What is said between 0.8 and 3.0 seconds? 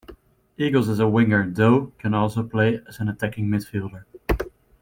is a winger, though can also play as